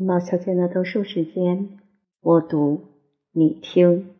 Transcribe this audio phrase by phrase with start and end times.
[0.00, 1.70] 毛小姐的读书时间，
[2.20, 2.84] 我读，
[3.32, 4.10] 你听。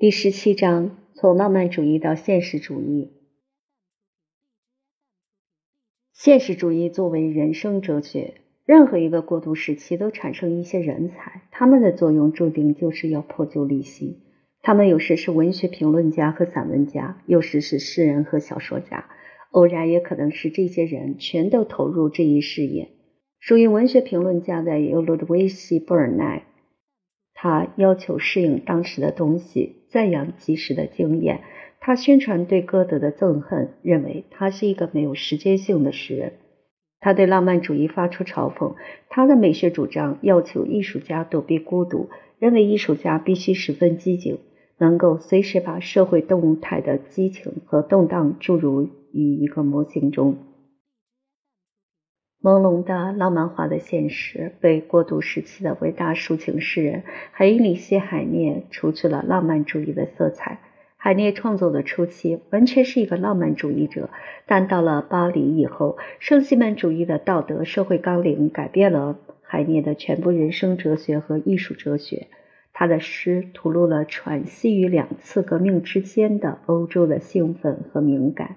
[0.00, 3.12] 第十七章：从浪漫主义到现实主义。
[6.12, 8.34] 现实主义作为人生哲学，
[8.66, 14.22] 任何一个过渡时期都产生一些人才，他们的作用注定就是要破旧立新。
[14.60, 19.08] 他们有时是文学评论家和散文家，有时是诗人和小说家，
[19.52, 22.88] 偶然也可能是这些人全都投入这一事业。
[23.46, 26.46] 属于文学评论家的尤罗德维希·布尔奈，
[27.34, 31.42] 他要求适应当时的东西，赞扬即时的经验。
[31.78, 36.32] 他宣传对歌德的憎恨，认为他是一个没有时间性的诗人。
[37.00, 38.76] 他对浪漫主义发出嘲讽。
[39.10, 44.38] 他的美学主张要求艺术家躲避孤独，认为艺术家必须十分机警，
[44.78, 50.38] 能够随时把社会动态的激情和动荡注入于一个模型中。
[52.44, 57.02] 朦胧的浪漫化的现实被过渡时期的伟大抒情诗人
[57.32, 60.58] 海因里希·海涅除去了浪漫主义的色彩。
[60.98, 64.10] 海涅创作的初期完全是一个浪漫主义者，
[64.44, 72.26] 但到了巴黎以后，圣西门主义的道德社会纲领改变了海涅的全部人生哲学和艺术哲学。
[72.74, 78.56] 他的诗吐露了喘息于两次革命之间的欧洲的兴奋和敏感。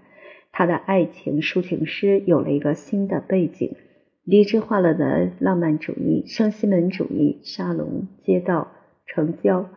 [0.54, 3.76] 他的爱情抒情诗有了一个新的背景，
[4.28, 8.68] 理智化了的浪漫主义、圣西门主义、沙龙、街道、
[9.06, 9.70] 城郊。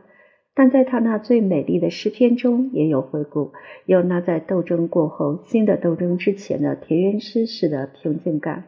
[0.55, 3.53] 但在他那最美丽的诗篇中，也有回顾，
[3.87, 8.65] 有那在斗争过后、新的斗争之前的田园诗式的平静感，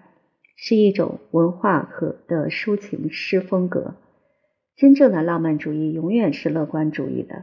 [0.54, 3.96] 是一种文化和的抒情诗风格。
[4.76, 7.42] 真正的浪漫主义永远是乐观主义的，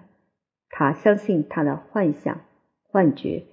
[0.69, 2.39] 他相信他的幻想、
[2.87, 3.43] 幻觉。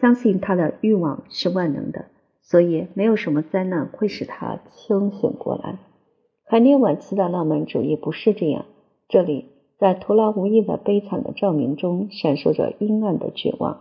[0.00, 2.06] 相信他的欲望是万能的，
[2.44, 5.78] 所以没有什么灾难会使他清醒过来。
[6.46, 8.66] 海涅晚期的浪漫主义不是这样。
[9.08, 9.46] 这里，
[9.78, 13.80] 在徒劳无益的悲惨的照明中，闪烁着阴暗的绝望。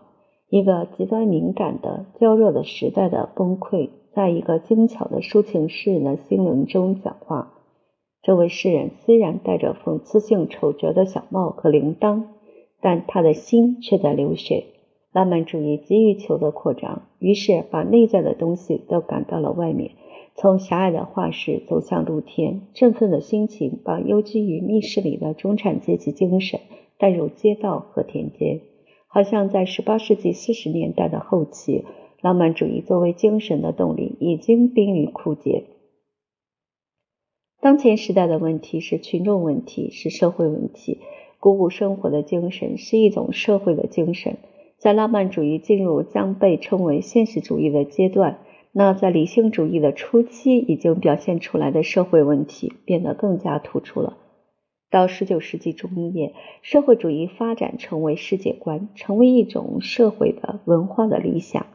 [0.49, 7.53] 一个极端敏感的娇弱的时代的崩溃，在一个精巧的抒情诗人的心灵中讲话。
[8.21, 12.23] 这位诗人虽然戴着讽刺性丑拙的小帽和铃铛，
[12.81, 14.65] 但他的心却在流血。
[15.13, 19.91] 浪漫主义急于求得扩张，于是把内在的东西都赶到了外面，
[20.35, 22.61] 从狭隘的画室走向露天。
[22.73, 26.59] 振奋的心情把幽居于密室里的中产阶级精神
[26.97, 28.61] 带入街道和田间，
[29.05, 31.85] 好像在18世纪40年代的后期，
[32.21, 35.65] 浪漫主义作为精神的动力已经濒临枯竭。
[37.61, 41.01] 当前时代的问题是群众问题，是社会问题。
[41.39, 44.37] 鼓舞生活的精神是一种社会的精神。
[44.83, 48.39] 在浪漫主义进入将被称为现实主义的阶段，
[48.73, 54.17] 那在理性主义的初期已经表现出来的社会问题变得更加突出了。
[54.91, 61.65] 到十九世纪中叶，社会主义发展成为世界观，成为一种社会的文化的理想，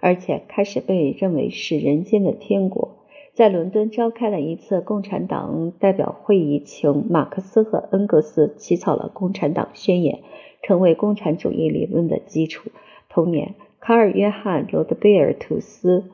[0.00, 2.98] 而且开始被认为是人间的天国。
[3.34, 10.16] 在伦敦召开了一次共产党代表会议，请马克思和恩格斯起草了《共产党宣言》。
[10.62, 12.70] 成为共产主义理论的基础。
[13.08, 16.04] 同年，卡尔·约翰·罗德贝尔图斯，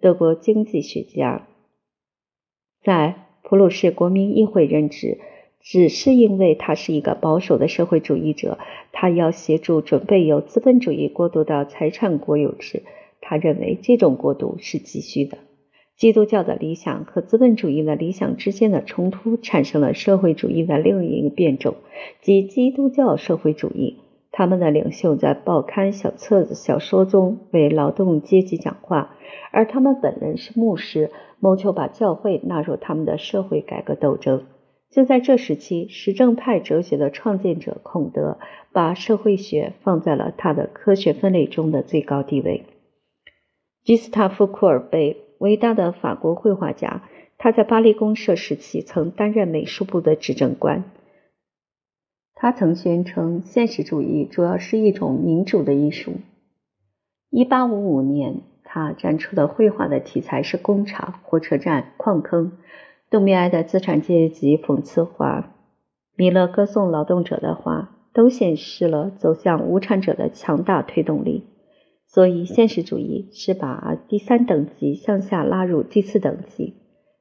[0.00, 1.46] 德国经济学家，
[2.82, 5.18] 在普鲁士国民议会任职，
[5.60, 8.58] 只是因为他是一个保守的社会主义者，
[8.92, 12.82] 他要协助准备由资本主义过渡到财产国有制。
[13.20, 15.38] 他认为这种过渡是急需的。
[15.98, 21.74] 基督教的理想和资本主义的理想之间的冲突，产生了社会主义的另一个变种，
[22.20, 23.98] 即基督教社会主义。
[24.30, 29.16] 他们的领袖在报刊、小册子、小说中为劳动阶级讲话，
[29.50, 31.10] 而他们本人是牧师，
[31.40, 34.44] 谋求把教会纳入他们的社会改革斗争。
[34.92, 38.38] 就在这时期，实证派哲学的创建者孔德
[38.72, 42.66] 把社会学放在了他的科学分类中的最高地位。
[43.82, 45.24] 吉斯塔夫·库尔贝。
[45.38, 47.02] 伟大的法国绘画家，
[47.38, 50.84] 他在巴黎公社时期曾担任美术部的执政官。
[52.34, 56.12] 他曾宣称，现实主义主要是一种民主的艺术。
[57.30, 62.52] 一八五五年，他展出的绘画的题材是工厂、火车站、矿坑。
[63.10, 65.54] 杜米埃的资产阶级讽刺画，
[66.14, 71.46] 米勒歌颂劳动者的画，都显示了走向无产者的强大推动力。
[72.10, 76.74] 所以，现实主义是把第三等级向下拉入第四等级，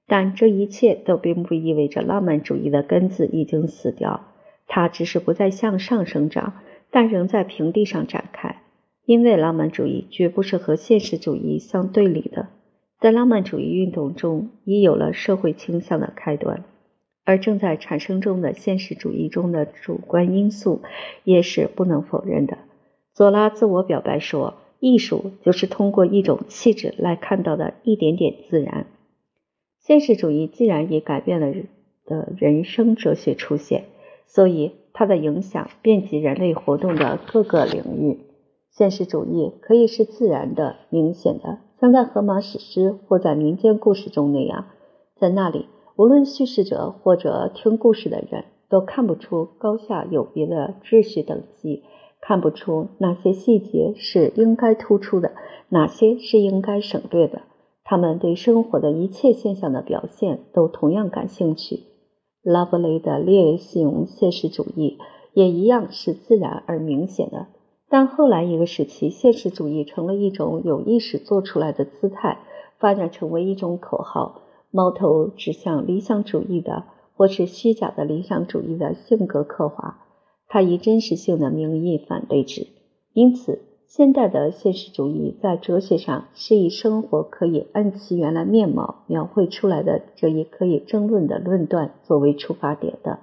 [0.08, 4.28] 但这一切都并不意味着浪漫主义的根子已经死掉，
[4.66, 6.54] 它只是不再向上生长，
[6.90, 8.62] 但仍在平地上展开。
[9.06, 12.48] 因为浪漫主义绝不是和现实主义相对立的，
[13.00, 16.64] 在浪漫主义运动中已有了社会倾向的开端，
[17.26, 20.82] 而正在产生中的现实主义中的主观因素
[21.24, 22.58] 也是不能否认的。
[23.14, 28.88] 左拉自我表白说：“艺术就是通过一种气质来看到的一点点自然。”
[29.80, 31.54] 现实主义既然也改变了
[32.06, 33.86] 的人生哲学出现，
[34.26, 38.20] 所以它的影响遍及人类活动的各个领域。
[38.70, 41.60] 现实主义可以是自然的、明显的。
[41.80, 44.66] 像在荷马史诗或在民间故事中那样，
[45.16, 51.84] 在那里，无论叙事者或者听故事的人都看不出高下有别的秩序等级，
[52.20, 55.32] 看不出哪些细节是应该突出的，
[55.70, 57.44] 哪些是应该省略的。
[57.84, 61.84] 他们对生活的一切现象的表现都同样感兴趣。
[62.44, 64.98] 拉伯雷的烈性现实主义
[65.34, 67.48] 也一样是自然而明显的。
[67.90, 72.40] 但后来一个时期，现实主义成了一种有意识做出来的姿态，
[72.80, 74.42] 发展成为一种口号，
[74.72, 76.84] 矛头指向理想主义的
[77.16, 80.07] 或是虚假的理想主义的性格刻画。
[80.48, 82.68] 他以真实性的名义反对之。
[83.14, 93.20] 因此，现代的现实主义在哲学上是以生活可以按其原来面貌描绘出来的这一可以争论的论断作为出发点的。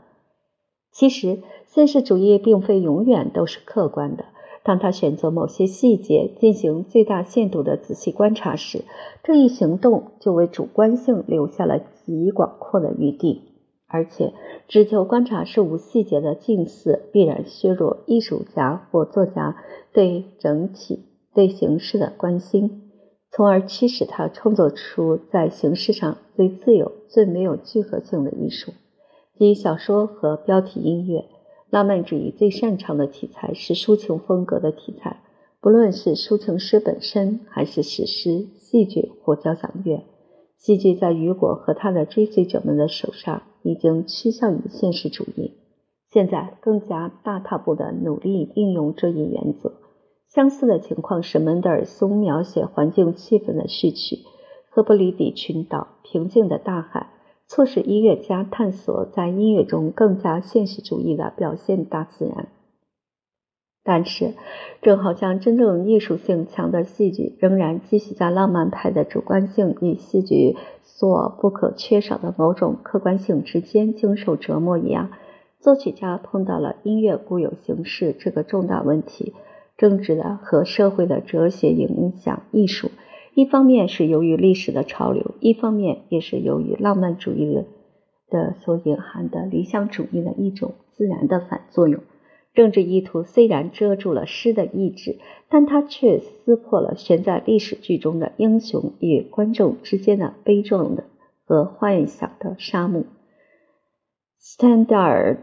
[0.90, 4.24] 其实，现实主义并非永远都是客观的。
[4.62, 8.84] 当他选择某些细节进行最大限度的仔细观察时，
[9.22, 13.42] 这一行动就为主观性留下了极广阔的余地。
[13.94, 14.32] 而且，
[14.66, 19.62] 只求观察事物细节的近似，必然削弱艺术家或作家
[19.92, 22.90] 对整体、对形式的关心，
[23.30, 28.72] 从而驱使他创作出在形式上最自由、最没有聚合性的艺术，
[29.38, 31.26] 即小说和标题音乐。
[31.70, 35.22] 浪漫主义最擅长的题材是抒情风格的题材，
[35.60, 40.02] 不论是抒情诗本身，还是史诗、戏剧或交响乐。
[40.56, 45.54] 戏剧在雨果和他的追随者们的手上已经趋向于现实主义，
[46.12, 49.72] 现在更加大踏步地努力应用这一原则。
[50.28, 54.16] 相似的情况是门德尔松描写环境气氛的序曲
[54.70, 55.78] 《赫布里底群岛》
[56.12, 57.00] 《平静的大海》。
[57.46, 62.48] 促使音乐家探索在音乐中更加现实主义的表现大自然，
[63.86, 64.32] 但是，
[64.80, 75.10] 正好像真正艺术性强的戏剧仍然继续在浪漫派的主观性与戏剧所不可缺少的某种客观性之间经受折磨一样，
[75.60, 79.34] 作曲家碰到了音乐固有形式这个重大问题：
[79.76, 82.90] 政治的和社会的哲学影响艺术。
[83.34, 87.64] 一方面是由于历史的潮流，一方面也是由于浪漫主义的
[88.30, 92.00] 的所隐含的理想主义的一种自然的反作用。
[92.54, 95.18] 政治意图虽然遮住了诗的意志，
[95.48, 101.04] 但它却撕破了悬在历史剧中的英雄与观众之间的悲壮的
[101.44, 103.04] 和幻想的沙漠。
[104.38, 105.38] 斯坦达尔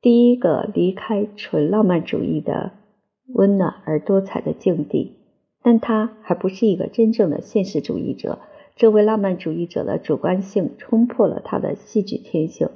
[0.00, 2.72] 第一个离开纯浪漫主义的
[3.26, 5.18] 温暖而多彩的境地。
[5.64, 8.40] 但他还不是一个真正的现实主义者。
[8.74, 12.68] 这位浪漫主义者的主观性冲破了他的戏剧天性。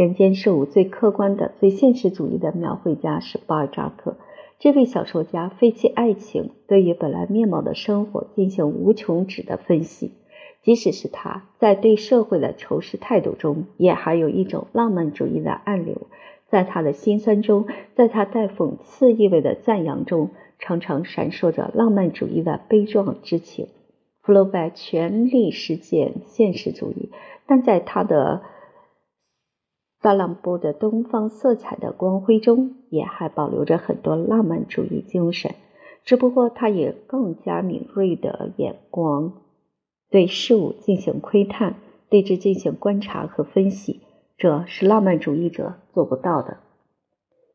[0.00, 4.16] 人间事物最客观的、最现实主义的描绘家是巴尔扎克。
[4.58, 10.12] 这位小说家废弃爱情，对于本来面貌的生活进行无穷止的分析。
[10.62, 16.06] 即使是他在对社会的仇视态度中，也还有一种浪漫主义的暗流。
[16.48, 20.30] 在他的心酸中，在他带讽刺意味的赞扬中。
[20.58, 23.68] 常常闪烁着浪漫主义的悲壮之情。
[24.22, 27.10] 弗洛拜全力实践现实主义，
[27.46, 28.40] 但在他的
[30.02, 35.54] 萨朗波的东方色彩的光辉中，也还保留着很多浪漫主义精神。
[36.04, 39.34] 只不过，他以更加敏锐的眼光
[40.08, 41.76] 对事物进行窥探，
[42.08, 44.00] 对之进行观察和分析，
[44.38, 46.56] 这是浪漫主义者做不到的。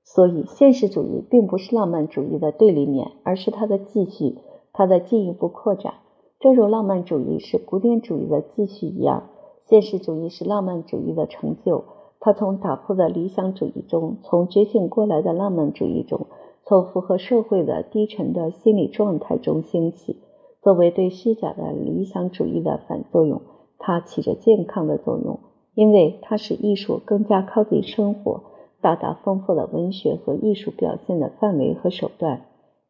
[0.03, 4.37] 所以，现实主义并不是浪漫主义的对立面，而是它的继续，
[4.71, 5.95] 它的进一步扩展。
[6.39, 9.29] 正如浪漫主义是古典主义的继续一样，
[9.67, 11.85] 现实主义是浪漫主义的成就。
[12.25, 16.25] 它从打破的理想主义中，从觉醒过来的浪漫主义中，
[16.63, 20.17] 从符合社会的低沉的心理状态中兴起。
[20.63, 23.43] 作为对虚假的理想主义的反作用，
[23.77, 25.39] 它起着健康的作用，
[25.75, 28.41] 因为它使艺术更加靠近生活。
[28.81, 32.41] 大大丰富了文学和艺术表现的范围和手段。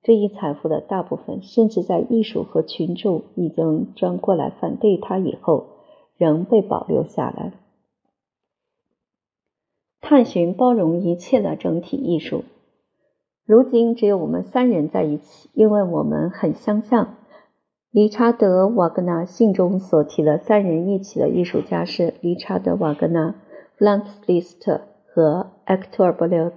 [0.01, 5.65] 这一财富的大部分，甚至在艺术和群众已经转过来反对他以后，
[6.15, 7.51] 仍被保留下来。
[10.07, 12.43] 探寻包容一切的整体艺术。
[13.43, 17.15] 如今只有我们三人在一起，因为我们很相像。
[17.89, 23.31] 理查德·瓦格纳信中所提的三人一起的艺术家是理查德·瓦格纳、
[23.77, 26.53] 弗朗茨李斯特和埃克托尔·布列兹。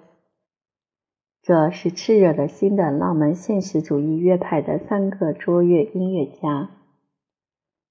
[1.40, 6.68] 这是炽热的新的浪漫现实主义乐派的三个卓越音乐家。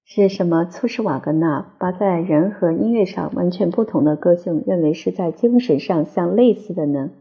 [0.09, 7.11] 是什么促使瓦格纳把在人和音乐上完全不同的个性认为是在精神上相类似的呢？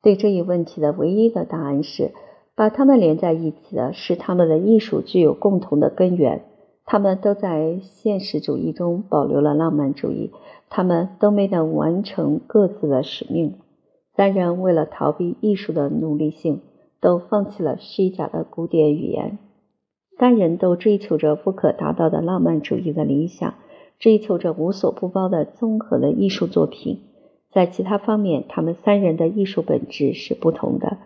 [0.00, 2.12] 对这一问题的唯一的答案是，
[2.54, 6.44] 把它们连在一起的是他们的艺术具有共同的根源。
[6.84, 10.30] 他们都在现实主义中保留了浪漫主义，
[10.68, 13.56] 他们都没能完成各自的使命。
[14.14, 16.60] 三人为了逃避艺术的奴隶性，
[17.00, 19.38] 都放弃了虚假的古典语言。
[20.20, 23.54] 三人都追求着不可达到的浪漫主义的理想，
[23.98, 26.98] 追求着无所不包的综合的艺术作品。
[27.50, 30.98] 在其他方面，他们三人的艺术本质是不同的，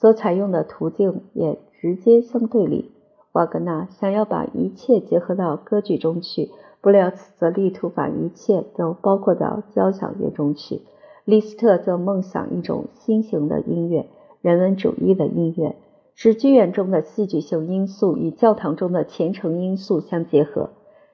[0.00, 2.92] 所采用的途径也直接相对立。
[3.32, 6.48] 瓦格纳想要把一切结合到歌剧中去，
[6.80, 10.80] 布列茨则力图把一切都包括到交响乐中去，
[11.26, 14.06] 李斯特则梦想一种新型的音乐——
[14.40, 15.76] 人文主义的音乐，
[16.16, 20.70] 使剧院中的戏剧性因素与教堂中的虔诚因素相结合。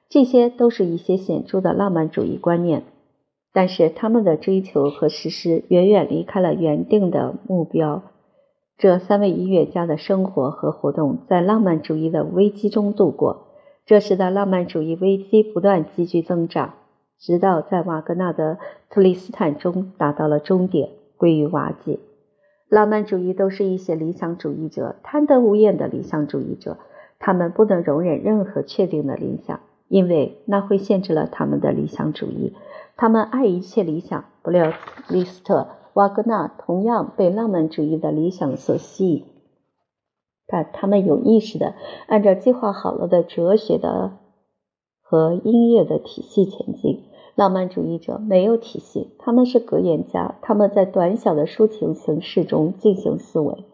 [0.09, 2.83] 这些都是一些显著的浪漫主义观念。
[3.51, 8.01] 但是他们的追求和实施远远离开了原定的目标。
[8.77, 13.47] 这三位音乐家的生活和活动在浪漫主义的危机中度过，
[13.85, 16.73] 这使得浪漫主义危机不断急剧增长，
[17.19, 18.55] 直到在瓦格纳的
[18.89, 21.99] 《特里斯坦》中达到了终点，归于瓦解。
[22.73, 26.79] 浪漫主义都是一些理想主义者，贪得无厌的理想主义者，
[27.19, 32.55] 他们不能容忍任何确定的理想，因为那会限制了他们的理想主义。
[32.97, 39.25] 他们爱一切理想，布列斯、李斯特、瓦格纳同样被浪漫主义的理想所吸引，
[40.47, 41.75] 但他们有意识的
[42.07, 44.17] 按照计划好了的哲学的
[45.03, 47.03] 和音乐的体系前进。
[47.35, 53.65] 浪漫主义者没有体系，他们是格言家，他们在短小的抒情形式中进行思维。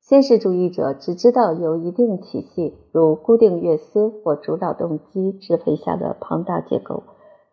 [0.00, 7.02] 现实主义者只知道有一定体系，如固定乐思或主导动机支配下的庞大结构。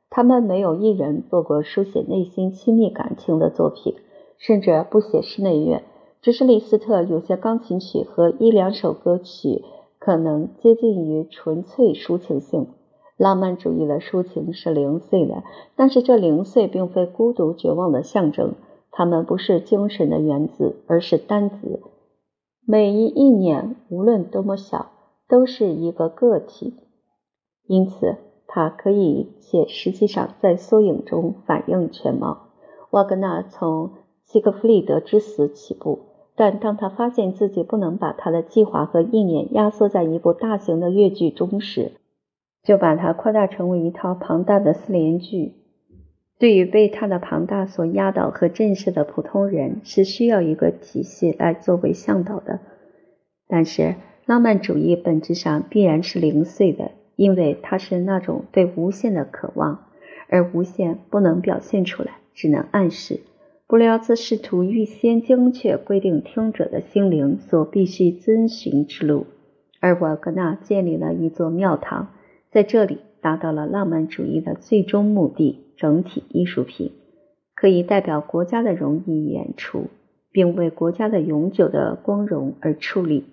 [0.09, 3.95] 他们没有一人做过书写内心亲密感情的作品，
[4.37, 5.83] 甚至不写室内乐。
[6.21, 9.65] 只是李斯特有些钢琴曲和一两首歌曲
[9.99, 12.67] 可能接近于纯粹抒情性。
[13.17, 15.43] 浪漫主义的抒情是零碎的，
[15.75, 18.55] 但是这零碎并非孤独绝望的象征。
[18.91, 21.81] 它们不是精神的原子，而是单子。
[22.65, 24.91] 每一意念，无论多么小，
[25.27, 26.73] 都是一个个体。
[27.67, 28.17] 因此。
[28.47, 32.51] 它可以且实际上在缩影中反映全貌。
[32.91, 33.89] 瓦格纳从
[34.23, 35.99] 西格弗里德之死起步，
[36.37, 41.93] 但当他发现自己不能把他的计划和意念压缩在一部大型的越剧中时，
[42.65, 45.53] 就把它扩大成为一套庞大的四联剧。
[46.37, 52.59] 对于被它的庞大所压倒和震慑的普通人，是需要一个体系来作为向导的。
[53.47, 53.95] 但是，
[54.25, 56.91] 浪漫主义本质上必然是零碎的。
[57.17, 59.85] 因为它是那种对无限的渴望，
[60.27, 63.21] 而无限不能表现出来，只能暗示。
[63.67, 69.27] 布列兹试图预先精确规定听者的心灵所必须遵循之路，
[69.79, 72.09] 而瓦格纳建立了一座庙堂，
[72.55, 76.93] 在这里达到了浪漫主义的最终目的——整体艺术品，
[77.53, 79.87] 可以代表国家的荣誉演出，
[80.31, 83.25] 并为国家的永久的光荣而出力。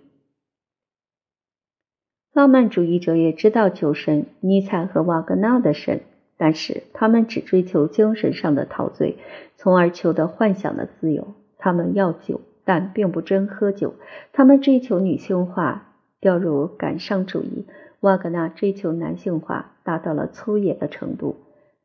[2.32, 6.00] 浪漫主义者也知道酒神尼采和瓦格纳的神，
[6.36, 9.18] 但是他们只追求精神上的陶醉，
[9.54, 11.28] 从而求得幻想的自由。
[11.58, 13.94] 他们要酒，但并不真喝酒。
[14.32, 17.66] 他们追求女性化，掉入感伤主义。
[18.02, 21.36] 瓦格纳追求男性化，达到了粗野的程度。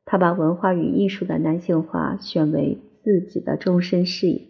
[0.04, 4.42] 他把文化与艺术的男性化选为自己的终身事业。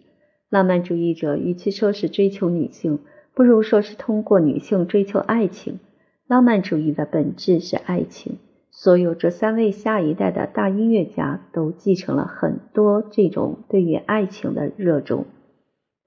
[0.48, 3.00] 浪漫主义者与其说是追求女性，
[3.34, 5.78] 不如说是通过女性追求爱情。
[6.26, 8.38] 浪漫主义的本质是爱情。
[8.70, 15.26] 所有这三位下一代的大音乐家都继承了很多这种对于爱情的热衷，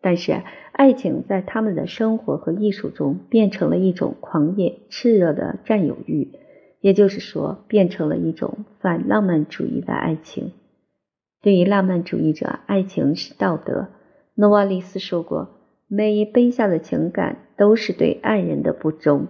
[0.01, 0.41] 但是
[0.71, 6.31] 爱情在他们的生活和艺术中变成了一种狂野炽热的占有欲，
[6.79, 10.51] 也就是说，变成了一种反浪漫主义的爱情。
[11.41, 13.89] 对于浪漫主义者，爱情是道德。
[14.33, 15.49] 诺瓦利斯说过
[15.87, 19.27] ：“每一卑下的情感都是对爱人的不忠。”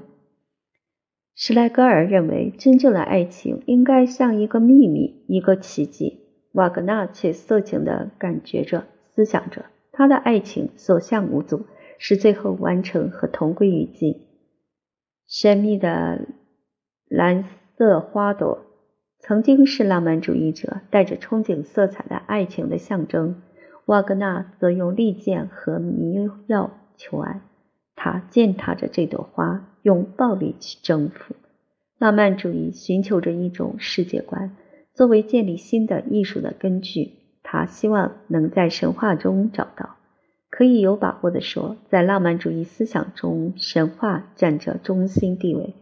[1.35, 6.19] 施莱格尔认为，真正的爱情应该像一个秘密，一个奇迹。
[6.53, 8.85] 瓦格纳却色情地感觉着、
[9.15, 9.65] 思想着，
[10.01, 11.67] 他的爱情所向无阻，
[11.99, 14.25] 是最后完成和同归于尽。
[15.27, 16.27] 神秘的
[17.07, 17.45] 蓝
[17.77, 18.65] 色花朵
[19.19, 23.43] 曾经是浪漫主义者带着憧憬色彩的爱情的象征。
[23.85, 27.41] 瓦格纳则用利剑和迷药求爱，
[27.95, 31.35] 他践踏着这朵花，用暴力去征服。
[31.99, 34.57] 浪漫主义寻求着一种世界观，
[34.95, 37.20] 作为建立新的艺术的根据。
[37.43, 39.95] 他希望能在神话中找到。
[40.49, 45.75] 可以有把握地说，在浪漫主义思想中，神话占着中心地位。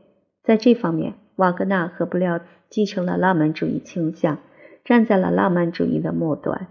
[0.44, 4.38] 在这方面，瓦格纳和布廖兹继承了浪漫主义倾向，
[4.86, 6.68] 站在了浪漫主义的末端。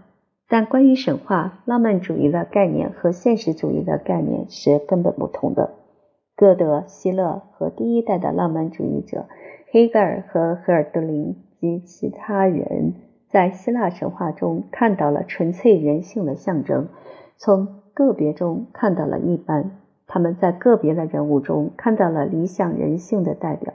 [0.47, 5.71] 但关于神话，浪漫主义的概念和现实主义的概念是根本不同的。
[6.35, 9.25] 歌德、希勒和第一代的浪漫主义者
[9.71, 12.93] 黑格尔和赫尔德林及其他人，
[13.29, 16.87] 在希腊神话中看到了纯粹人性的象征。
[17.37, 19.71] 从个别中看到了一般，
[20.07, 23.73] 他们在个别的人物中看到了理想人性的代表。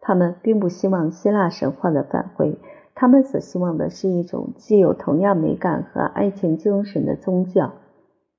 [0.00, 2.58] 他们并不希望希腊神话的返回，
[2.94, 7.72] 他们所希望的是一种既有同样美感和爱情精神的宗教，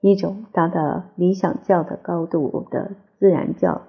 [0.01, 3.81] 一种达到理想教的高度的自然教。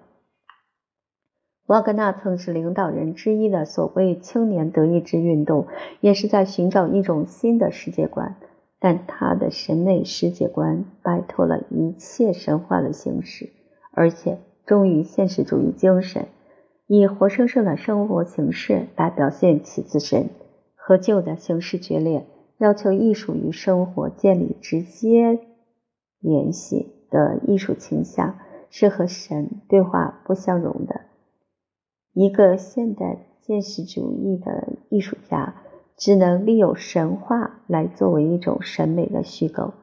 [1.71, 5.69] 瓦格纳曾是领导人之一的所谓青年德意志运动，
[6.01, 8.35] 也是在寻找一种新的世界观。
[8.81, 13.51] 但他的审美世界观摆脱了一切神话的形式，
[13.93, 16.27] 而且忠于现实主义精神，
[16.89, 20.31] 以活生生的生活形式来表现其自身。
[20.75, 22.27] 和旧的形式决裂，
[22.59, 25.39] 要求艺术与生活建立直接
[26.19, 31.03] 联系的艺术倾向，是和神对话不相容的。
[32.23, 35.55] 一个现代现实主义的艺术家。
[35.97, 39.75] 只能利用神话来作为一种审美的虚构。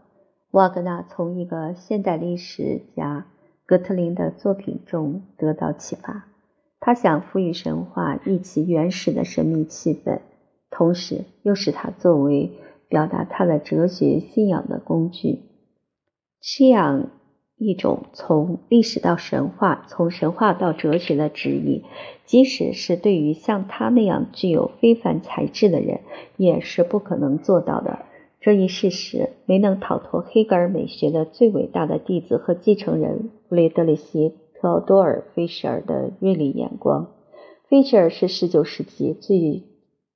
[0.50, 3.28] 瓦格纳从一个现代历史家
[3.68, 6.26] 格特林的作品中得到启发，
[6.80, 10.22] 他想赋予神话以其原始的神秘气氛，
[10.72, 12.52] 同时又使它作为
[12.90, 15.44] 表达他的哲学信仰的工具。
[16.42, 17.12] 这样。
[17.58, 21.84] 一种从历史到神话，从神话到哲学的旨意，
[22.26, 26.02] 即使是对于像他那样具有非凡才智的人，
[26.36, 28.06] 也是不可能做到的。
[28.40, 34.30] 这一事实没能逃脱黑格尔美学的最伟大的弟子和继承人弗雷德里希·
[34.62, 37.10] 特奥多尔·菲舍尔的锐利眼光。
[37.68, 39.64] 菲舍尔是19世纪最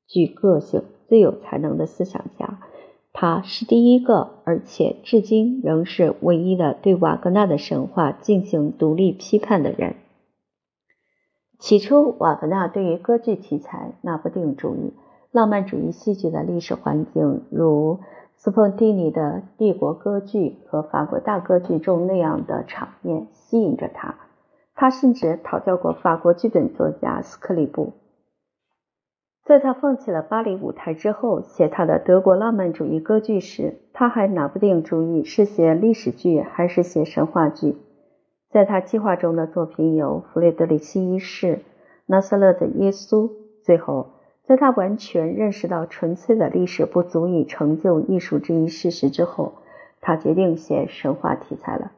[0.08, 2.60] 具个性、最有才能的思想家。
[3.14, 9.96] 他是第一个，而且至今仍是唯一的对瓦格纳的神话进行独立批判的人。
[11.60, 14.94] 起初，瓦格纳对于歌剧题材拿不定主意，
[15.32, 18.00] 浪漫主义戏剧的历史环境，如
[18.36, 24.16] 斯彭蒂尼的帝国歌剧和法国大歌剧中那样的场面吸引着他。
[24.74, 27.94] 他甚至讨教过法国剧本作家斯克里布。
[29.46, 37.76] 在他放弃了巴黎舞台之后，写他的德国浪漫主义歌剧时，他还拿不定主意是写历史剧还是写神话剧。
[38.52, 41.48] 在他计划中的作品有《弗雷德里希一世》
[42.06, 43.28] 《拿撒勒的耶稣》。
[43.64, 44.12] 最后，
[44.46, 49.54] 在他完全认识到纯粹的历史不足以成就艺术这一事实之后，
[50.02, 51.92] 他决定写神话题材了。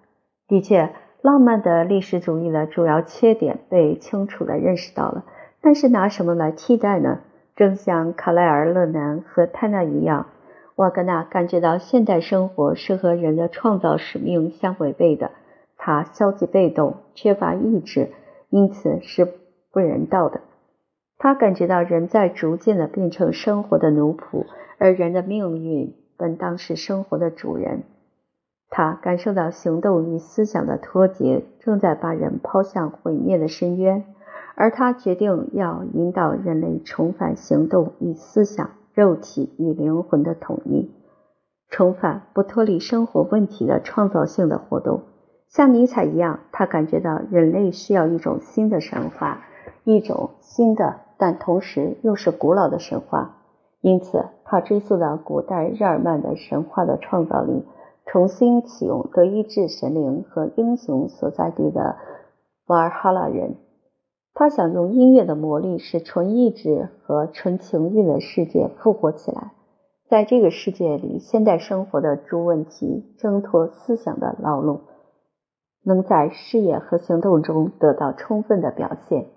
[0.47, 5.25] 的确，浪漫的历史主义的主要缺点被清楚地认识到了，
[5.61, 7.19] 但是拿什么来替代呢？
[7.55, 10.27] 正像卡莱尔、勒南和泰纳一样，
[10.75, 15.31] 瓦格纳感觉到现代生活是和人的创造使命相违背的。
[15.77, 18.09] 他消极被动，缺乏意志，
[18.49, 19.27] 因此是
[19.71, 20.41] 不人道的。
[21.17, 24.45] 他感觉到人在逐渐的变成生活的奴仆，
[24.77, 27.83] 而人的命运本当是生活的主人。
[28.69, 34.03] 他感受到行动与思想的脱节正在把人抛向毁灭的深渊。
[34.55, 40.91] 而他决定要引导人类重返行动与思想、肉体与灵魂的统一，
[41.69, 45.01] 重返不脱离生活问题的创造性的活动。
[45.47, 49.43] 像尼采一样，他感觉到人类需要一种新的神话，
[49.83, 53.37] 一种新的但同时又是古老的神话。
[53.81, 57.65] 因此，他追溯到古代日耳曼的神话的创造力，
[58.05, 61.97] 重新启用德意志神灵和英雄所在地的
[62.67, 63.55] 瓦尔哈拉人。
[64.35, 69.53] 他想用音乐的魔力使纯意志和纯情欲的世界复活起来。
[70.09, 74.81] 在这个世界里，现代生活的诸问题挣脱思想的牢笼，
[75.83, 79.27] 能在事业和行动中得到充分的表现。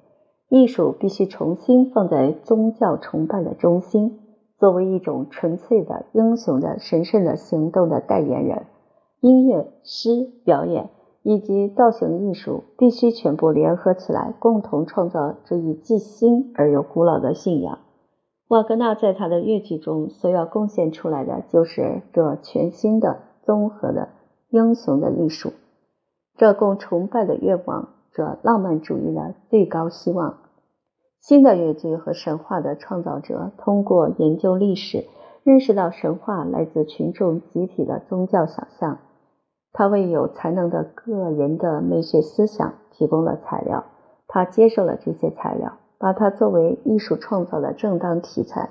[0.48, 4.20] 艺术必须重新放在宗教崇拜的中心，
[4.58, 8.66] 作为一种纯粹的、英雄的、神圣的行动的代言人。
[9.20, 10.90] 音乐、诗、表演。
[11.26, 17.80] 以及造型艺术必须全部联合起来，共同创造这一既新而又古老的信仰。
[18.46, 24.10] 瓦格纳在他的乐剧中所要贡献出来的，就是这全新的、综合的、
[24.50, 25.50] 英雄的艺术，
[26.36, 30.38] 这供崇拜的愿望，这浪漫主义的最高希望。
[31.18, 35.06] 新的乐剧和神话的创造者，通过研究历史，
[35.42, 38.98] 认识到神话来自群众集体的宗教想象。
[39.76, 43.84] 他为有才能的个人的美学思想提供了材料，
[44.26, 45.76] 他接受了这些材料。
[45.98, 48.68] 把它作为艺术创造的正当题材，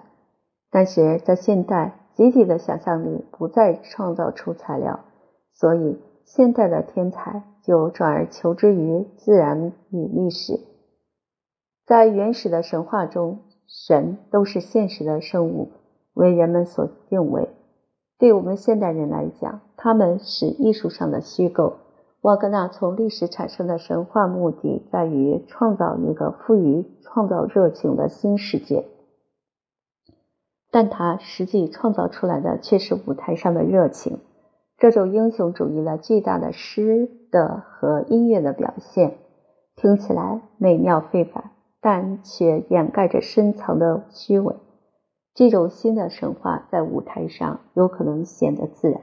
[0.70, 5.00] 但是在现代，集体的想象力不再创造出材料，
[5.52, 10.60] 所以现代的天才就转而求之于自然与历史。
[11.88, 15.72] 在原始的神话中，神都是现实的生物，
[16.14, 17.50] 为人们所敬畏。
[18.18, 21.78] 对我们现代人来讲，他们是艺术上的虚构。
[22.22, 28.86] 瓦格纳从历史产生的神话目的在于创造一个富于创造热情的新世界，
[30.72, 34.20] 但他实际创造出来的却是舞台上的热情。
[34.78, 39.18] 这种英雄主义的巨大的诗的和音乐的表现，
[39.76, 44.56] 听起来美妙非凡，但却掩盖着深层的虚伪。
[45.36, 49.02] 这种新的神话在舞台上有可能显得自然。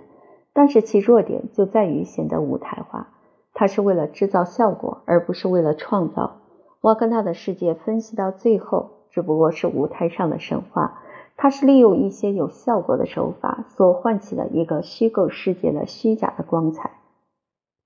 [0.54, 3.08] 但是其弱点就在于显得舞台化，
[3.54, 6.38] 它是为了制造效果，而不是为了创造。
[6.80, 11.00] 瓦格纳的世界分析到最后只不过是舞台上的神话，
[11.36, 16.90] 它是利用一些有效果的手法所唤起的一个虚构世界的虚假的光彩。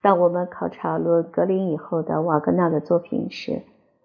[0.02, 3.62] 当我们考察伦格林以后的瓦格纳的作品时，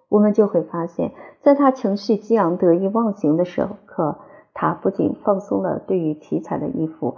[0.10, 4.18] 我们就会发现，在他情绪激昂、得意忘形的时刻，
[4.54, 7.16] 他不仅放松了对于题材的依附。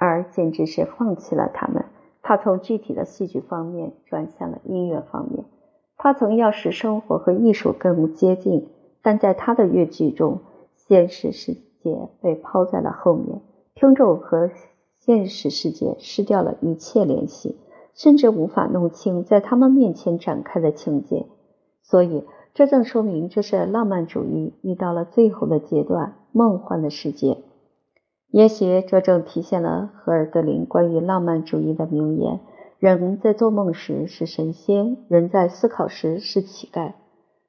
[0.00, 1.86] 而简直是放弃了他们。
[2.22, 5.44] 他从具体的戏剧方面转向了音乐方面。
[5.96, 8.68] 他曾要使生活和艺术更接近，
[9.02, 10.38] 但在他的乐剧中，
[10.76, 13.40] 现实世界被抛在了后面，
[13.74, 14.50] 听众和
[15.00, 17.58] 现实世界失掉了一切联系，
[17.94, 21.26] 甚至无法弄清在他们面前展开的情节。
[21.82, 27.38] 所以，这正说明这是浪漫主义遇到了最后的阶段——梦幻的世界。
[28.30, 32.40] 也许这正体现了赫尔德林关于浪漫主义的名言
[32.78, 36.92] ：“人在做梦时是神仙，人在思考时是乞丐。”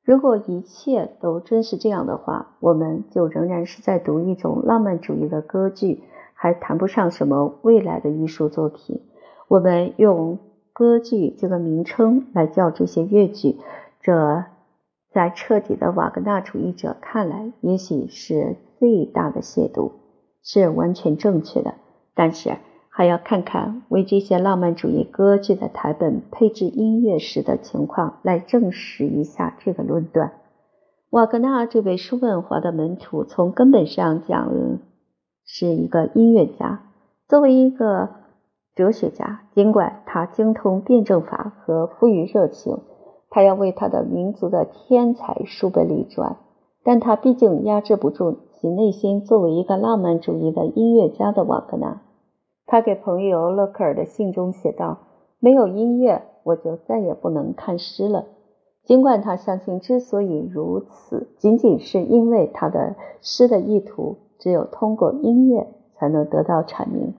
[0.04, 6.02] 如果一切都真是这样的话，我们就仍然是在读一种浪漫主义的歌剧，
[6.34, 9.02] 还谈不上什么未来的艺术作品。
[9.48, 10.40] 我们用
[10.74, 13.58] 歌剧这个名称来叫这些乐剧，
[14.02, 14.46] 这
[15.12, 19.92] 在彻底的瓦格纳主义者看来，也许是最大的亵渎。
[20.42, 21.76] 是完全正确的，
[22.16, 22.56] 但是
[22.90, 30.32] 还要看看为这些浪漫主义歌剧的台本配置音乐时的情况，来证实一下这个论断。
[31.10, 34.50] 瓦格纳这位叔本华的门徒，从根本上讲
[35.46, 36.84] 是一个音乐家。
[37.28, 38.10] 作为一个
[38.76, 42.80] 哲学家，尽管他精通辩证法和富于热情，
[43.30, 46.38] 他要为他的民族的天才书本里传，
[46.84, 48.38] 但他毕竟压制不住。
[48.60, 52.02] 其内心作为一个浪漫主义的音乐家的瓦格纳，
[52.66, 54.98] 他给朋友勒克尔的信中写道
[55.40, 58.26] ：“没有音乐，我就再也不能看诗了。”
[58.84, 67.14] 尽管他相信，之所以如此，仅仅是因为他的诗的意图只有通过音乐才能得到阐明。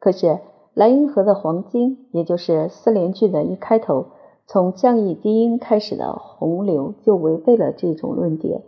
[0.00, 0.26] 可是，
[0.74, 4.06] 《莱茵河的黄金》也就是四联句的一开头，
[4.46, 8.62] 从降 E 低音开始的洪流，就违背了这种论点。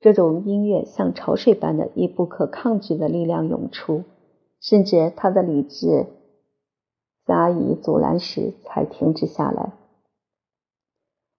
[0.00, 4.04] 这种音乐像潮水般的以不可抗拒的力量涌出，
[4.60, 6.06] 甚至他的理智
[7.24, 9.72] 加以阻拦时才停止下来。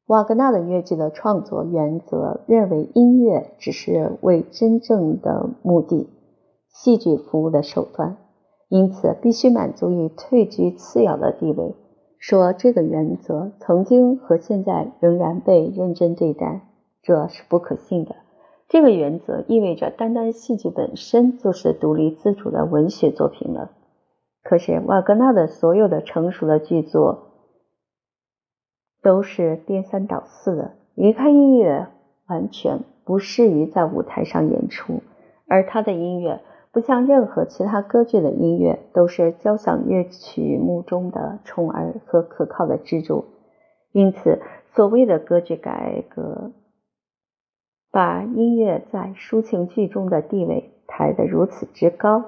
[0.07, 6.09] 瓦格纳的乐剧的创作原则认为，音乐只是为真正的目的——
[6.71, 8.17] 戏剧服务的手段，
[8.69, 11.75] 因此必须满足于退居次要的地位。
[12.19, 16.61] 说这个原则曾经和现在仍然被认真对待，
[17.03, 18.15] 这是不可信的。
[18.69, 23.71] 这个原则意味着，单单戏剧本身就是独立自主的文学作品了。
[24.43, 27.29] 可是，瓦格纳的所有的成熟的剧作
[29.01, 31.87] 都是颠三倒四的，离开音乐
[32.27, 35.01] 完全不适于在舞台上演出。
[35.47, 36.41] 而他的音乐
[36.73, 43.23] 不像任何其他歌剧的音乐，都是交响乐曲目中的宠儿和可靠的支柱。
[43.93, 44.41] 因此，
[44.75, 46.51] 所谓的歌剧改革。
[47.97, 52.25] 把音乐在抒情剧中的地位抬得如此之高，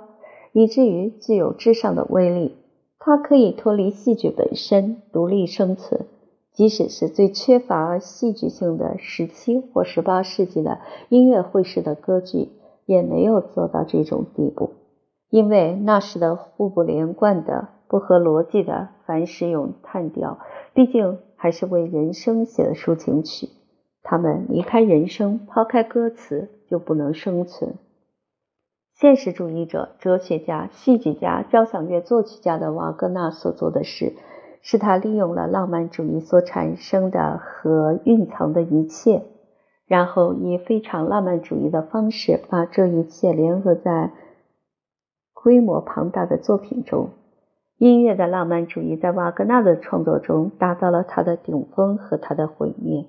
[0.51, 2.55] 以至于具有至上的威力。
[2.97, 6.07] 它可以脱离戏剧本身，独立生存。
[6.53, 10.79] 即使是最缺乏戏剧性的十七或十八世纪的
[11.09, 12.49] 音乐会式的歌剧，
[12.87, 14.71] 也没有做到这种地步，
[15.29, 20.39] 因为那时的互不连贯的、不合逻辑的凡士咏叹调，
[20.73, 23.49] 毕竟还是为人声写的抒情曲。
[24.03, 27.75] 他们离开人生，抛开歌词，就不能生存。
[28.93, 34.13] 现实主义者、哲学家、戏剧家、交响乐作曲家的瓦格纳所做的事。
[34.61, 39.23] 是他利用了浪漫主义所产生的和蕴藏的一切，
[39.87, 44.11] 然后以非常浪漫主义的方式把这一切联合在
[45.33, 47.11] 规模庞大的作品中。
[47.77, 53.05] 音乐的浪漫主义在瓦格纳的创作中达到了它的顶峰和它的毁灭。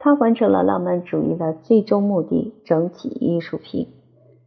[0.00, 3.86] 他完成了浪漫主义的最终目的——整体艺术品。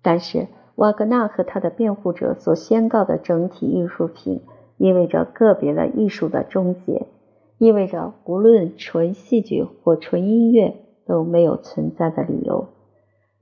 [0.01, 4.41] 但是，瓦格纳和他的辩护者所宣告的整体艺术品。
[4.77, 7.05] 意味着个别的艺术的终结，
[7.59, 12.69] 意味着无论纯戏剧或纯音乐都没有存在的理由。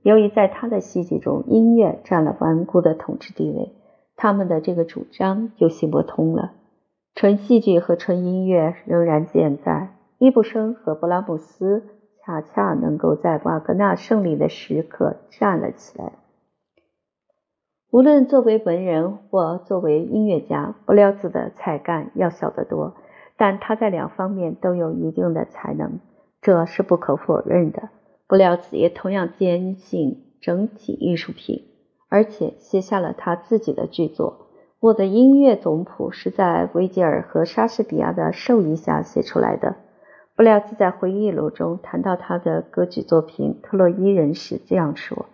[0.02, 3.72] 由于在他的戏剧中，音乐占了顽固的统治地位，
[4.14, 6.52] 他们的这个主张就行不通了。
[7.14, 9.96] 纯戏剧和纯音乐仍然健在。
[10.18, 11.82] 伊布生和布拉姆斯
[12.24, 16.12] 恰恰能够在瓦格纳胜利的时刻站了起来。
[17.90, 22.94] 无论作为文人或作为音乐家，不料子的才干要小得多，
[23.36, 25.98] 但他在两方面都有一定的才能，
[26.40, 27.90] 这是不可否认的。
[28.26, 31.66] 不料子也同样坚信整体艺术品，
[32.08, 34.46] 而且写下了他自己的剧作。
[34.80, 39.76] 我的音乐总谱是在维吉尔和莎士比亚的授意下写出来的。
[40.34, 45.26] 布料子在回忆录中谈到他的歌剧作品《特洛伊人》时这样说。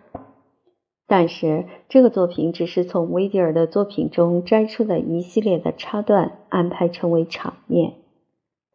[1.07, 7.93] 但是，这个作品只是从维迪尔的作品中摘出的一系列的插段，安排成为场面。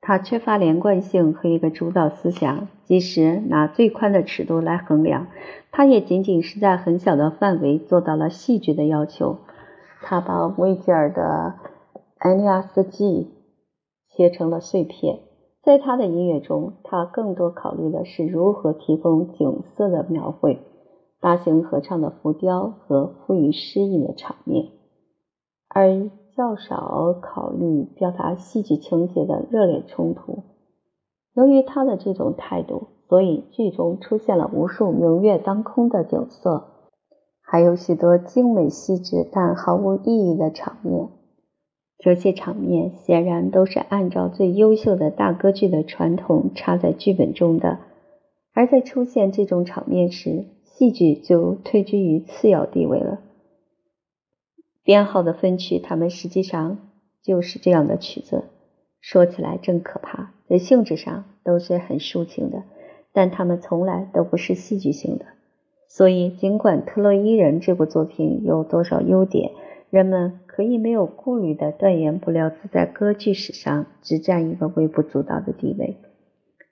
[0.00, 2.68] 它缺乏连贯性和一个主导思想。
[2.84, 5.28] 即使拿最宽的尺度来衡量，
[5.70, 9.38] 它也仅仅是在很小的范围做到了戏剧的要求。
[10.02, 11.54] 他把维吉尔的
[12.18, 13.32] 《埃涅阿斯纪》
[14.14, 15.20] 切成了碎片。
[15.64, 20.60] 在他的音乐中，他更多考虑的是如何提供景色的描绘。
[21.20, 24.66] 大型合唱的浮雕和富于诗意的场面，
[25.68, 30.42] 而较少考虑表达戏剧情节的热烈冲突。
[31.32, 36.64] 由于他的这种态度，所以剧中出现了无数明月当空的景色，
[37.40, 41.08] 还有许多精美细致但毫无意义的场面。
[42.04, 47.78] 这些场面显然都是按照最优秀的大歌剧的传统插在剧本中的，
[48.52, 50.44] 而在出现这种场面时。
[50.64, 53.20] 戏剧就退居于次要地位了。
[54.82, 56.78] 编号的分曲，它们实际上
[57.22, 58.42] 就是这样的曲子。
[59.00, 62.64] 说起来真可怕，在性质上都是很抒情的，
[63.12, 65.24] 但它们从来都不是戏剧性的。
[65.88, 69.52] 所以，尽管《特洛伊人》这部作品有多少优点，
[69.90, 75.96] 人们可以没有顾虑的断言，布料子在歌剧史上只占一个微不足道的地位，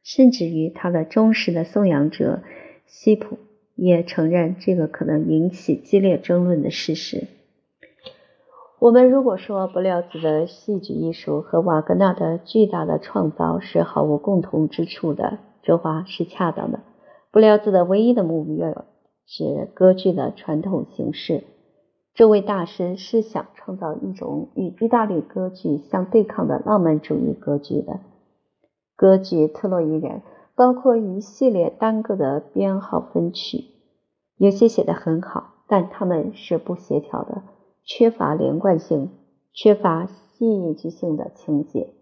[0.05, 2.43] 甚至于他的忠实的颂扬者
[2.87, 3.39] 西普。
[3.75, 7.27] 也承认这个可能引起激烈争论的事实。
[8.79, 16.81] 我们如果说布廖兹的戏剧艺术和瓦格纳的巨大的创造是毫无共同之处的，这话是恰当的。
[17.33, 18.85] 布廖兹的唯一的目标
[19.27, 21.43] 是歌剧的传统形式。
[22.15, 28.01] 这位大师是想创造一种与意大利歌剧相对抗的浪漫主义歌剧的
[28.97, 30.13] 歌剧《特洛伊人》。
[30.55, 33.65] 包括一系列单个的编号分曲，
[34.37, 37.43] 有些写得很好，但他们是不协调的，
[37.85, 39.09] 缺乏连贯性，
[39.55, 41.95] 缺乏戏剧性的情节。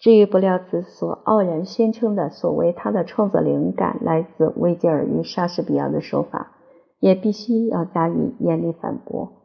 [0.00, 6.56] 至于不料兹所傲然宣称的所谓他的创作灵感来自维吉尔与莎士比亚的说法，
[6.98, 9.41] 也必须要加以严厉反驳。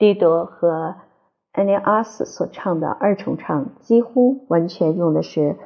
[0.00, 0.94] 蒂多和
[1.52, 5.56] 埃涅阿斯所唱的二重唱几乎完全用的是。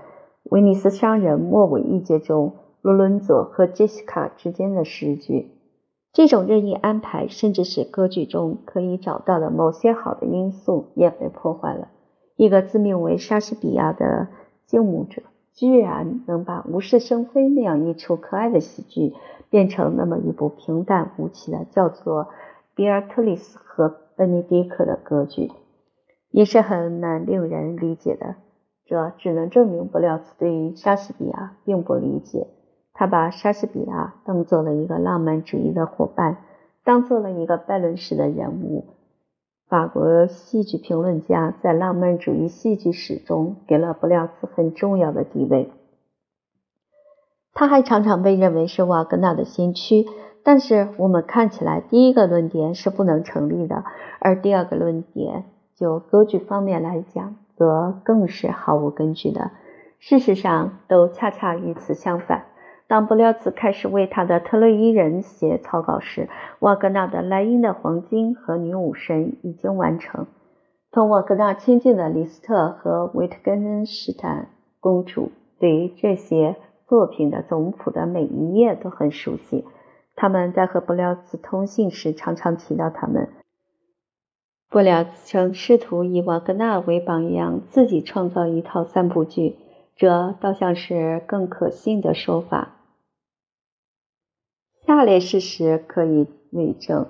[0.43, 5.53] 威尼斯商人末尾一节中，罗伦佐和杰西卡之间的诗句，
[6.13, 11.87] 这种任意安排，甚至使歌剧中可以找到的某些好的因素也被破坏了。
[12.35, 14.27] 一个自命为莎士比亚的
[14.67, 19.15] 敬慕者，居然能把无事生非那样一出可爱的喜剧，
[19.49, 22.25] 变成那么一部平淡无奇的叫做
[22.75, 25.51] 《比尔特里斯和本尼迪克》的歌剧，
[26.31, 28.37] 也是很难令人理解的。
[28.87, 32.49] 这只能证明布廖兹对于莎士比亚并不理解。
[32.93, 36.39] 他把莎士比亚当做了一个浪漫主义的伙伴，
[36.85, 38.85] 当做了一个拜伦式的人物。
[39.67, 45.71] 法国戏剧评论家在浪漫主义戏剧史中给了布廖茨很重要的地位。
[47.55, 50.05] 他还常常被认为是瓦格纳的先驱。
[50.45, 53.83] 但是我们看起来，第一个论点是不能成立的，
[54.21, 59.51] 而第二个论点就歌剧方面来讲，则更是毫无根据的。
[59.99, 62.45] 事实上，都恰恰与此相反。
[62.87, 66.29] 当布廖茨开始为他的《特洛伊人》写草稿时，
[66.59, 70.27] 瓦格纳的《莱茵的黄金》和《女武神》已经完成。
[70.93, 79.65] 同瓦格纳亲近的李斯特和维特根恩施坦公主对于这些作品的总谱的每一页都很熟悉。
[80.17, 83.29] 他们在和布廖茨通信时常常提到他们。
[84.71, 89.57] 布廖茨曾试图以瓦格纳为榜样，自己创造一套三部剧，
[89.97, 92.77] 这倒像是更可信的说法。
[94.87, 97.05] 下列事实可以为证：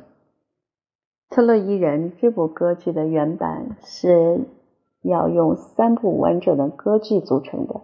[1.34, 4.40] 《特洛伊人》这部歌剧的原版是
[5.02, 7.80] 要用三部完整的歌剧组成的，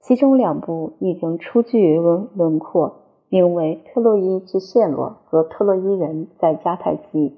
[0.00, 3.09] 其中两部已经初具轮廓。
[3.30, 7.30] 名为《特洛伊之陷落》和《特洛伊人在迦太基》。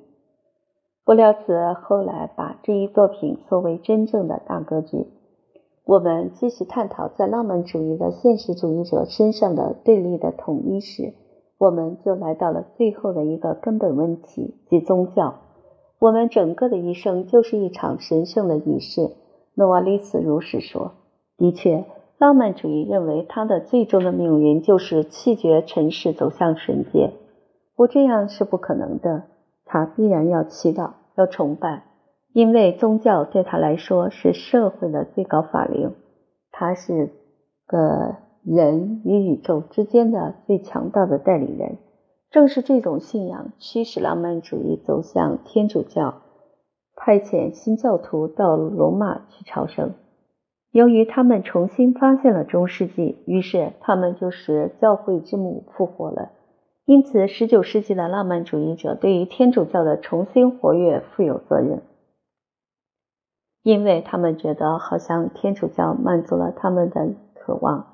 [1.05, 5.09] 布廖茨后来把这一作品作为真正的大歌剧。
[5.85, 11.12] 我们继续探讨在浪漫主义的现实主义者身上的对立的统一时，
[11.59, 15.35] 我们就来到了最后的一个根本问题，即宗教。
[15.98, 19.11] 我们整个的一生就是一场神圣的仪式。
[19.55, 20.92] 诺瓦利斯如是说。
[21.37, 21.85] 的确。
[22.22, 27.11] 浪漫主义认为，他的最终的命运就是弃绝尘世，走向神界。
[27.74, 29.24] 不这样是不可能的。
[29.64, 31.82] 他必然要祈祷，要崇拜，
[32.32, 35.94] 因为宗教对他来说是社会的最高法令。
[36.52, 37.11] 他是
[37.66, 41.78] 个人与宇宙之间的最强大的代理人。
[42.30, 46.22] 正是这种信仰驱使浪漫主义走向天主教，
[46.94, 49.94] 派遣新教徒到罗马去朝圣。
[50.72, 56.30] 由于他们重新发现了中世纪，于是他们就使教会之母复活了。
[56.87, 61.82] 因此，19世纪的浪漫主义者对于天主教的重新活跃负有责任，
[63.62, 67.87] 因为他们觉得好像天主教满足了他们的渴望，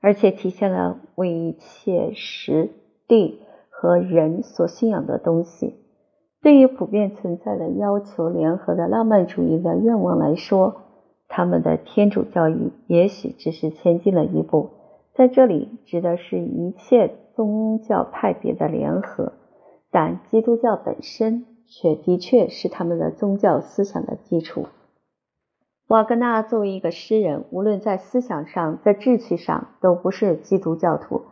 [0.00, 2.70] 而且体现了为一切实
[3.08, 5.74] 地和人所信仰的东西。
[6.42, 10.82] 对于普遍存在的要求联合的浪漫主义的愿望来说，
[11.28, 14.70] 他们的天主教义也许只是前进了一步，
[15.14, 19.32] 在这里指的是一切宗教派别的联合，
[19.90, 24.66] 但基督教本身却的确是他们的宗教思想的基础。
[25.88, 31.22] 瓦格纳作为一个诗人，无论在思想上，在志趣上，都不是基督教徒。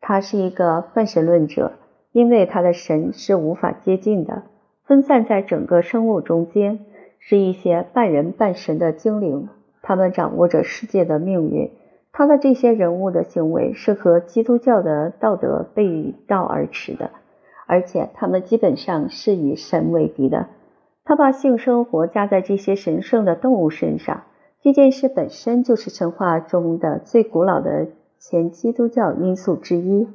[0.00, 1.72] 他是一个泛神论者，
[2.12, 4.44] 因为他的神是无法接近的，
[4.84, 6.86] 分散在整个生物中间。
[7.26, 9.48] 是一些半人半神的精灵，
[9.80, 11.70] 他们掌握着世界的命运。
[12.12, 17.10] 他的这些人物的行为是和基督教的道德背道而驰的，
[17.66, 20.48] 而且他们基本上是与神为敌的。
[21.02, 24.24] 他把性生活加在这些神圣的动物身上，
[24.60, 27.86] 这件事本身就是神话中的最古老的
[28.18, 30.06] 前基督教因素之一。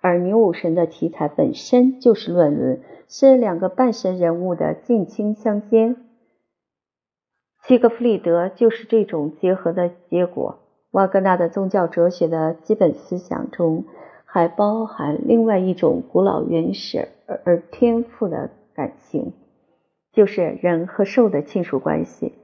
[0.00, 5.96] 而女武神的题材本身就是乱伦，是两个半神人物的近亲相奸。
[7.66, 10.58] 西格弗里德就是这种结合的结果。
[10.90, 13.86] 瓦格纳的宗教哲学的基本思想中
[14.26, 19.32] 还包含另外一种古老、原始而而天赋的感情，
[20.12, 22.34] 就是人和兽的亲属关系。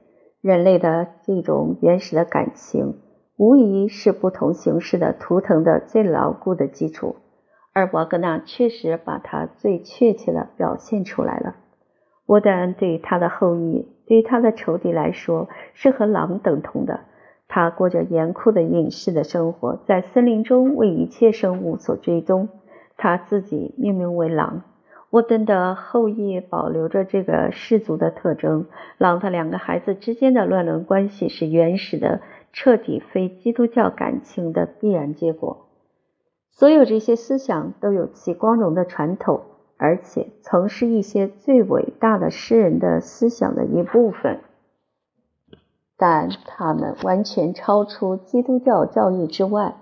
[0.41, 2.95] 人类的这种原始的感情，
[3.37, 7.17] 无疑是不同形式的图腾的最牢固的基础，
[7.73, 11.57] 而瓦格纳确实把它最确切的表现出来了。
[12.25, 13.87] 沃德恩对他的后裔。
[14.11, 16.99] 对于他的仇敌来说，是和狼等同的。
[17.47, 22.49] 他过着严酷的隐士的生活，在森林中为一切生物所追踪。
[22.97, 24.63] 他自己命名为狼。
[25.11, 28.65] 沃登的后裔保留着这个氏族的特征。
[28.97, 32.19] 狼的两个孩子之间的乱伦关系是原始的、
[32.51, 35.67] 彻底非基督教感情的必然结果。
[36.49, 39.43] 所有这些思想都有其光荣的传统。
[39.83, 44.39] 而且曾是一些最伟大的诗人的思想的一部分，
[45.97, 49.77] 但他们完全超出基督教教义之外。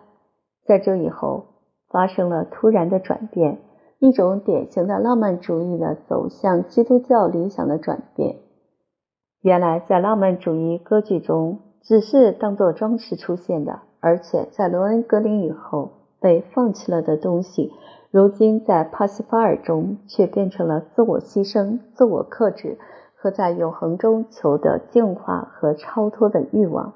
[0.64, 1.47] 在这以后，
[1.89, 3.60] 发生了突然的转变，
[4.00, 8.38] 一种典型的浪漫主义的走向基督教理想的转变。
[9.41, 15.91] 原来在浪漫主义歌剧中只是当做装饰出现的，而且在罗恩格林以后
[16.22, 17.74] 被放弃了的东西。
[18.12, 22.80] 如今，在帕西法尔中却变成了自我牺牲、自我克制
[23.16, 26.95] 和在永恒中求得净化和超脱的欲望。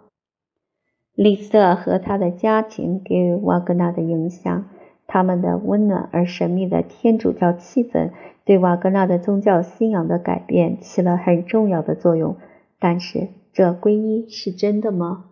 [1.13, 4.65] 李斯特和他的家庭给予瓦格纳的影响，
[5.05, 8.09] 他们的温暖而神秘的天主教气氛
[8.43, 12.35] 对瓦格纳的宗教信仰的改变起了很重要的作用。
[12.79, 15.25] 但是，这皈依是真的吗？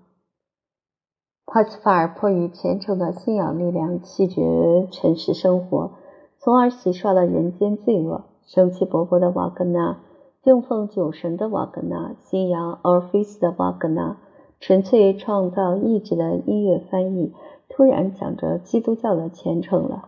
[1.53, 5.91] 帕斯法尔迫于虔诚的信仰力量弃绝尘世生活，
[6.39, 8.23] 从而洗刷了人间罪恶。
[8.45, 9.97] 生气勃勃的瓦格纳，
[10.41, 14.15] 敬奉酒神的瓦格纳，信仰奥菲斯的瓦格纳，
[14.61, 17.33] 纯粹创造意志的音乐翻译，
[17.67, 20.05] 突然讲着基督教的虔诚了。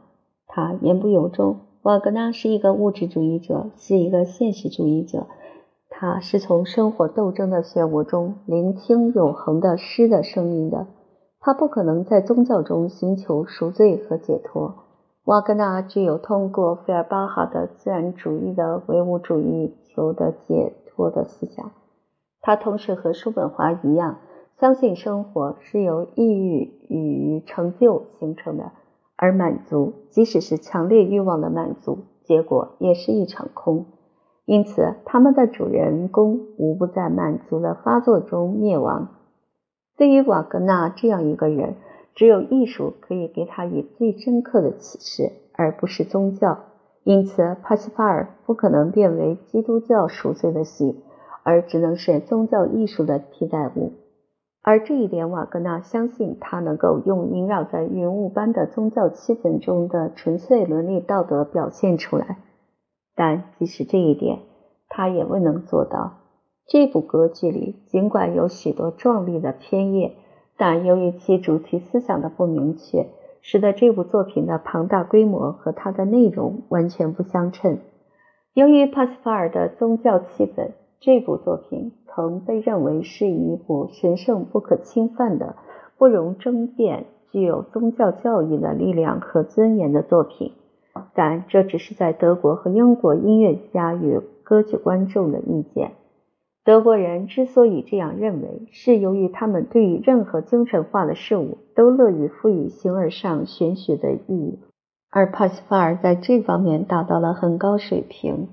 [0.47, 1.57] 他言不由衷。
[1.81, 5.27] 瓦格纳是一个物质主义者，是一个现实主义者。
[5.89, 10.87] 他是从生活斗争的漩涡中聆听永恒的诗的声音的。
[11.45, 14.75] 他不可能在宗教中寻求赎罪和解脱。
[15.25, 21.71] 瓦格纳具有通过费尔巴哈的自然主义的唯物主义求得解脱的思想。
[22.39, 24.19] 他同时和叔本华一样，
[24.57, 28.71] 相信生活是由抑郁与成就形成的，
[29.17, 33.85] 而满足，即使是强烈欲望的满足，结果也是一场空。
[34.45, 39.09] 因此，他们的主人公无不在满足的发作中灭亡。
[39.97, 41.75] 对于瓦格纳这样一个人，
[42.15, 46.59] 只有艺术可以给他以最深刻的启示，而不是宗教。
[47.03, 51.03] 因此，帕西法尔不可能变为基督教赎罪的戏，
[51.43, 53.93] 而只能是宗教艺术的替代物。
[54.61, 62.37] 而这一点，瓦格纳相信他能够用萦绕在云雾般的宗教气氛中的纯粹伦理道德表现出来。
[63.15, 64.39] 但即使这一点，
[64.87, 66.22] 他也未能做到。
[66.65, 70.13] 这部歌剧里尽管有许多壮丽的篇页，
[70.57, 73.07] 但由于其主题思想的不明确，
[73.41, 77.79] 使得这部作品的庞大规模和它的内容完全不相称。
[78.53, 85.55] 由于帕斯法尔的宗教气氛，这部作品曾被认为是一部神圣不可侵犯的、
[85.97, 90.53] 不容争辩、具有宗教教义的力量和尊严的作品。
[91.15, 95.91] 但这只是在德国和英国音乐家与歌剧观众的意见。
[96.65, 104.59] 德国人之所以这样认为，是由于他们对于任何精神化的事物都乐于赋予形而上玄学的意义，
[105.09, 108.47] 而帕西法尔在这方面达到了很高水平。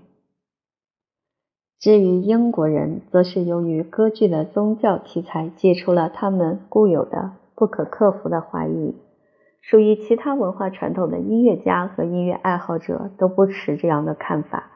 [1.79, 8.97] 至于英国人，则是由于歌剧的宗教题材解除了他们固有的不可克服的怀疑。
[9.63, 14.73] 属于其他文化传统的音乐家和音乐爱好者都不持这样的看法。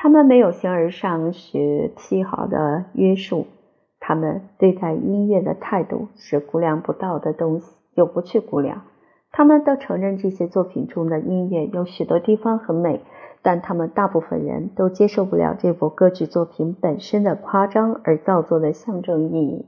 [0.00, 3.46] 他们没有形而上学癖好的约束，
[3.98, 8.82] 他们对待音乐的态度是估量不到的东西，又不去估量。
[9.32, 13.00] 他们都承认这些作品中的音乐有许多地方很美，
[13.42, 19.66] 但他们大部分人都接受不了这部歌剧作品本身的夸张而造作的象征意义。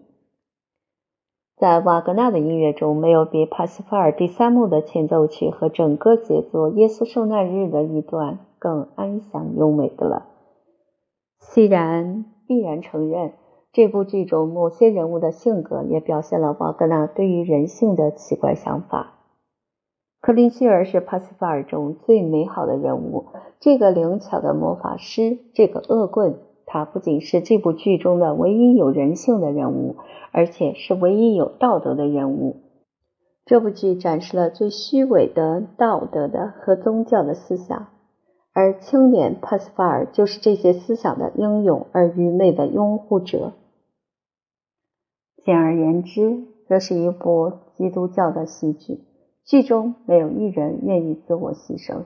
[1.57, 10.29] 在瓦格纳的音乐中，没有比帕西法尔第三幕的前奏曲和整个杰作《耶稣受难日》的一段更安详优美的了。
[11.41, 13.33] 虽然必然承认，
[13.73, 19.15] 这部剧中某些人物的性格也表现了瓦格纳对于人性的奇怪想法。
[20.21, 23.27] 克林希尔是帕西法尔中最美好的人物，
[23.59, 26.37] 这个灵巧的魔法师，这个恶棍。
[26.67, 29.97] 他不仅是这部剧中的唯一有人性的人物，
[30.31, 32.61] 而且是唯一有道德的人物。
[33.45, 37.89] 这部剧展示了最虚伪的道德的和宗教的思想，
[38.61, 43.55] 而青年帕斯法尔就是这些思想的英勇而愚昧的拥护者。
[45.43, 49.01] 简而言之，这是一部基督教的戏剧，
[49.47, 52.03] 剧中没有一人愿意自我牺牲，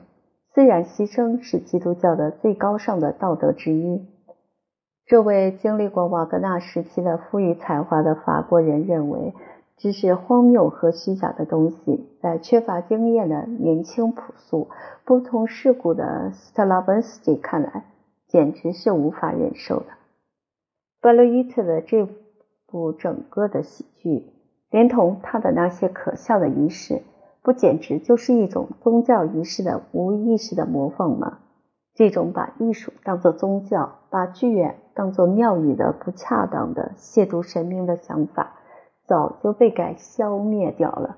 [0.55, 4.07] 虽然牺牲是基督教的最高尚的道德之一。
[5.07, 9.35] 这位经历过瓦格纳时期的富裕才华的法国人认为，
[9.77, 14.69] 只是荒谬和虚假的东西，在缺乏经验的年轻朴素、
[15.05, 17.85] 不通世故的斯特拉文斯基看来，
[18.29, 19.87] 简直是无法忍受的。
[21.01, 22.09] 巴洛伊特的这
[22.67, 24.33] 部整个的喜剧，
[24.71, 27.03] 连同他的那些可笑的仪式，
[27.43, 31.41] 不简直就是一种宗教仪式的无意识的模仿吗？
[31.95, 38.55] 这种把艺术当作宗教、把剧院当作庙宇的不恰当的亵渎神明的想法，
[39.07, 41.17] 早就被改消灭掉了。